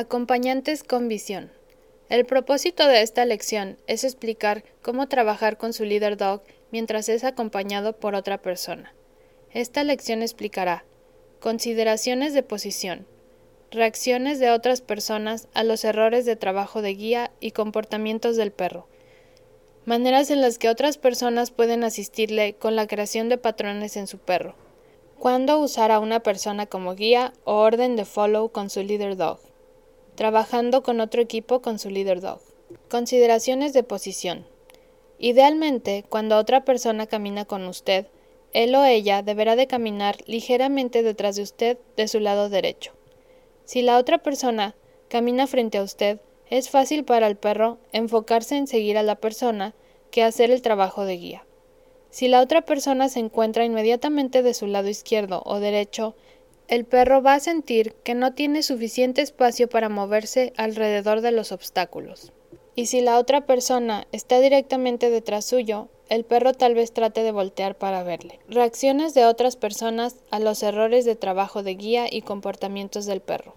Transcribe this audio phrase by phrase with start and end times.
[0.00, 1.50] Acompañantes con visión.
[2.08, 7.24] El propósito de esta lección es explicar cómo trabajar con su líder dog mientras es
[7.24, 8.94] acompañado por otra persona.
[9.52, 10.84] Esta lección explicará
[11.40, 13.08] consideraciones de posición,
[13.72, 18.86] reacciones de otras personas a los errores de trabajo de guía y comportamientos del perro,
[19.84, 24.18] maneras en las que otras personas pueden asistirle con la creación de patrones en su
[24.18, 24.54] perro,
[25.18, 29.40] cuándo usar a una persona como guía o orden de follow con su líder dog
[30.18, 32.40] trabajando con otro equipo con su líder dog.
[32.90, 34.44] Consideraciones de posición.
[35.20, 38.08] Idealmente, cuando otra persona camina con usted,
[38.52, 42.94] él o ella deberá de caminar ligeramente detrás de usted de su lado derecho.
[43.64, 44.74] Si la otra persona
[45.06, 46.18] camina frente a usted,
[46.50, 49.72] es fácil para el perro enfocarse en seguir a la persona
[50.10, 51.46] que hacer el trabajo de guía.
[52.10, 56.16] Si la otra persona se encuentra inmediatamente de su lado izquierdo o derecho,
[56.68, 61.50] el perro va a sentir que no tiene suficiente espacio para moverse alrededor de los
[61.50, 62.30] obstáculos.
[62.74, 67.32] Y si la otra persona está directamente detrás suyo, el perro tal vez trate de
[67.32, 68.38] voltear para verle.
[68.48, 73.54] Reacciones de otras personas a los errores de trabajo de guía y comportamientos del perro.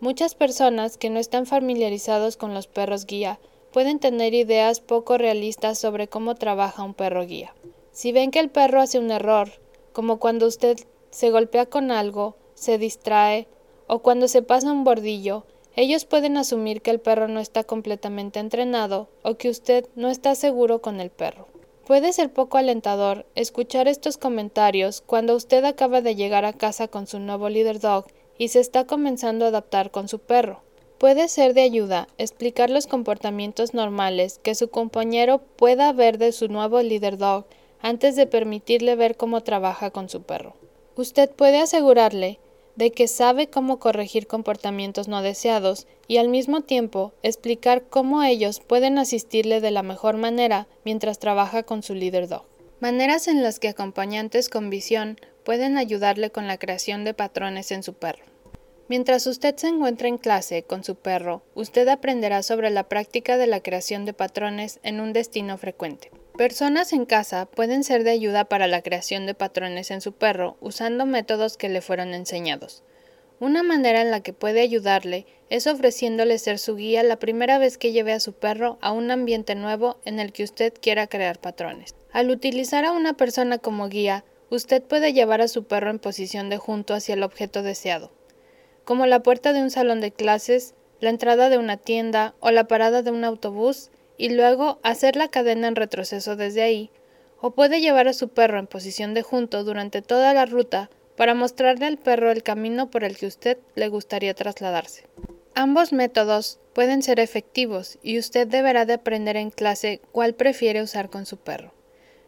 [0.00, 3.40] Muchas personas que no están familiarizados con los perros guía
[3.72, 7.54] pueden tener ideas poco realistas sobre cómo trabaja un perro guía.
[7.92, 9.48] Si ven que el perro hace un error,
[9.92, 10.78] como cuando usted
[11.16, 13.48] se golpea con algo, se distrae
[13.86, 18.38] o cuando se pasa un bordillo, ellos pueden asumir que el perro no está completamente
[18.38, 21.48] entrenado o que usted no está seguro con el perro.
[21.86, 27.06] Puede ser poco alentador escuchar estos comentarios cuando usted acaba de llegar a casa con
[27.06, 28.04] su nuevo líder dog
[28.36, 30.64] y se está comenzando a adaptar con su perro.
[30.98, 36.48] Puede ser de ayuda explicar los comportamientos normales que su compañero pueda ver de su
[36.48, 37.46] nuevo líder dog
[37.80, 40.56] antes de permitirle ver cómo trabaja con su perro.
[40.96, 42.38] Usted puede asegurarle
[42.74, 48.60] de que sabe cómo corregir comportamientos no deseados y al mismo tiempo explicar cómo ellos
[48.60, 52.44] pueden asistirle de la mejor manera mientras trabaja con su líder dog.
[52.80, 57.82] Maneras en las que acompañantes con visión pueden ayudarle con la creación de patrones en
[57.82, 58.24] su perro.
[58.88, 63.46] Mientras usted se encuentra en clase con su perro, usted aprenderá sobre la práctica de
[63.46, 66.10] la creación de patrones en un destino frecuente.
[66.36, 70.58] Personas en casa pueden ser de ayuda para la creación de patrones en su perro
[70.60, 72.82] usando métodos que le fueron enseñados.
[73.40, 77.78] Una manera en la que puede ayudarle es ofreciéndole ser su guía la primera vez
[77.78, 81.38] que lleve a su perro a un ambiente nuevo en el que usted quiera crear
[81.38, 81.94] patrones.
[82.12, 86.50] Al utilizar a una persona como guía, usted puede llevar a su perro en posición
[86.50, 88.12] de junto hacia el objeto deseado,
[88.84, 92.68] como la puerta de un salón de clases, la entrada de una tienda o la
[92.68, 96.90] parada de un autobús y luego hacer la cadena en retroceso desde ahí,
[97.40, 101.34] o puede llevar a su perro en posición de junto durante toda la ruta para
[101.34, 105.04] mostrarle al perro el camino por el que usted le gustaría trasladarse.
[105.54, 111.08] Ambos métodos pueden ser efectivos y usted deberá de aprender en clase cuál prefiere usar
[111.08, 111.72] con su perro.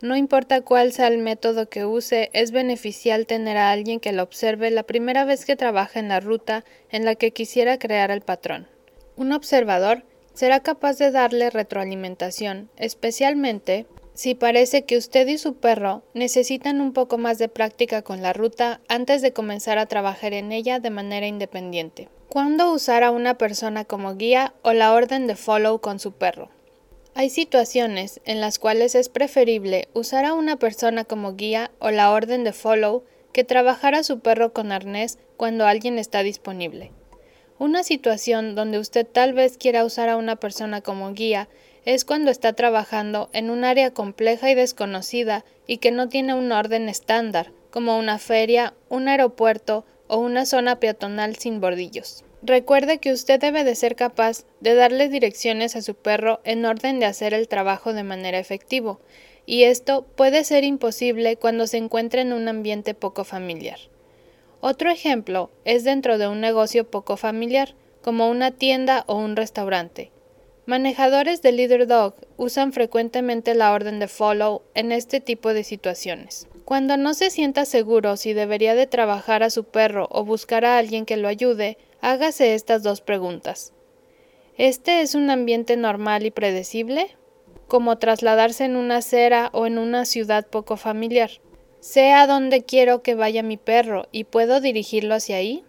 [0.00, 4.22] No importa cuál sea el método que use, es beneficial tener a alguien que lo
[4.22, 8.22] observe la primera vez que trabaja en la ruta en la que quisiera crear el
[8.22, 8.66] patrón.
[9.16, 10.04] Un observador
[10.40, 13.84] será capaz de darle retroalimentación, especialmente
[14.14, 18.32] si parece que usted y su perro necesitan un poco más de práctica con la
[18.32, 22.08] ruta antes de comenzar a trabajar en ella de manera independiente.
[22.30, 26.48] ¿Cuándo usar a una persona como guía o la orden de follow con su perro?
[27.14, 32.12] Hay situaciones en las cuales es preferible usar a una persona como guía o la
[32.12, 36.92] orden de follow que trabajar a su perro con arnés cuando alguien está disponible.
[37.60, 41.46] Una situación donde usted tal vez quiera usar a una persona como guía
[41.84, 46.52] es cuando está trabajando en un área compleja y desconocida y que no tiene un
[46.52, 52.24] orden estándar, como una feria, un aeropuerto o una zona peatonal sin bordillos.
[52.40, 56.98] Recuerde que usted debe de ser capaz de darle direcciones a su perro en orden
[56.98, 58.98] de hacer el trabajo de manera efectiva,
[59.44, 63.78] y esto puede ser imposible cuando se encuentra en un ambiente poco familiar.
[64.60, 70.12] Otro ejemplo es dentro de un negocio poco familiar, como una tienda o un restaurante.
[70.66, 76.46] Manejadores de Leader Dog usan frecuentemente la orden de follow en este tipo de situaciones.
[76.64, 80.78] Cuando no se sienta seguro si debería de trabajar a su perro o buscar a
[80.78, 83.72] alguien que lo ayude, hágase estas dos preguntas.
[84.58, 87.16] ¿Este es un ambiente normal y predecible?
[87.66, 91.30] Como trasladarse en una acera o en una ciudad poco familiar.
[91.80, 95.64] ¿Sé a dónde quiero que vaya mi perro y puedo dirigirlo hacia ahí?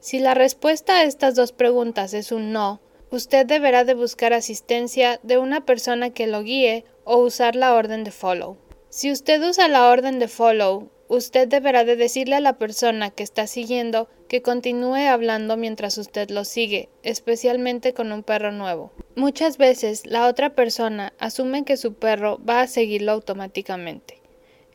[0.00, 2.80] Si la respuesta a estas dos preguntas es un no,
[3.12, 8.02] usted deberá de buscar asistencia de una persona que lo guíe o usar la orden
[8.02, 8.56] de follow.
[8.88, 13.22] Si usted usa la orden de follow, usted deberá de decirle a la persona que
[13.22, 18.90] está siguiendo que continúe hablando mientras usted lo sigue, especialmente con un perro nuevo.
[19.14, 24.18] Muchas veces la otra persona asume que su perro va a seguirlo automáticamente.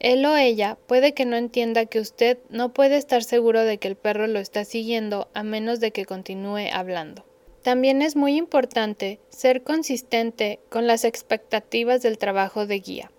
[0.03, 3.87] Él o ella puede que no entienda que usted no puede estar seguro de que
[3.87, 7.25] el perro lo está siguiendo a menos de que continúe hablando.
[7.61, 13.11] También es muy importante ser consistente con las expectativas del trabajo de guía.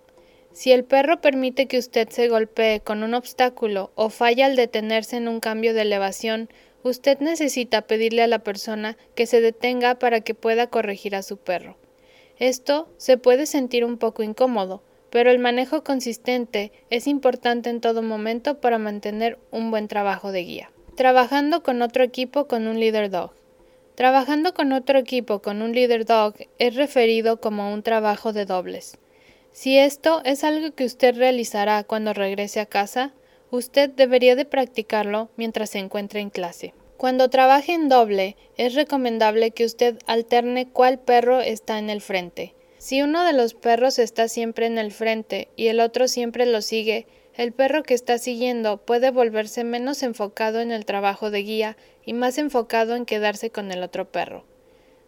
[0.53, 5.17] Si el perro permite que usted se golpee con un obstáculo o falla al detenerse
[5.17, 6.49] en un cambio de elevación,
[6.83, 11.37] usted necesita pedirle a la persona que se detenga para que pueda corregir a su
[11.37, 11.77] perro.
[12.37, 14.83] Esto se puede sentir un poco incómodo,
[15.15, 20.43] pero el manejo consistente es importante en todo momento para mantener un buen trabajo de
[20.43, 20.71] guía.
[20.97, 23.31] Trabajando con otro equipo con un leader dog.
[23.95, 28.97] Trabajando con otro equipo con un leader dog es referido como un trabajo de dobles.
[29.53, 33.13] Si esto es algo que usted realizará cuando regrese a casa,
[33.51, 36.73] usted debería de practicarlo mientras se encuentre en clase.
[36.97, 42.53] Cuando trabaje en doble, es recomendable que usted alterne cuál perro está en el frente.
[42.85, 46.61] Si uno de los perros está siempre en el frente y el otro siempre lo
[46.61, 51.77] sigue, el perro que está siguiendo puede volverse menos enfocado en el trabajo de guía
[52.05, 54.45] y más enfocado en quedarse con el otro perro.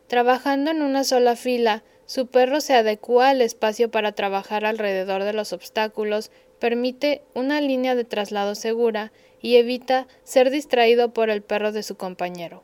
[0.08, 5.34] Trabajando en una sola fila, su perro se adecua al espacio para trabajar alrededor de
[5.34, 11.72] los obstáculos, permite una línea de traslado segura y evita ser distraído por el perro
[11.72, 12.64] de su compañero.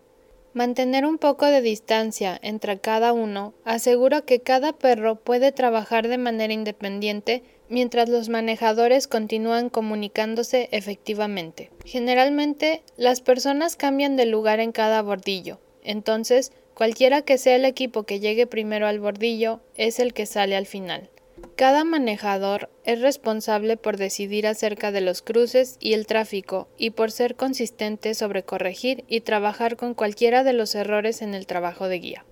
[0.54, 6.18] Mantener un poco de distancia entre cada uno asegura que cada perro puede trabajar de
[6.18, 11.72] manera independiente mientras los manejadores continúan comunicándose efectivamente.
[11.86, 18.04] Generalmente, las personas cambian de lugar en cada bordillo, entonces Cualquiera que sea el equipo
[18.04, 21.10] que llegue primero al bordillo es el que sale al final.
[21.56, 27.12] Cada manejador es responsable por decidir acerca de los cruces y el tráfico y por
[27.12, 32.00] ser consistente sobre corregir y trabajar con cualquiera de los errores en el trabajo de
[32.00, 32.26] guía.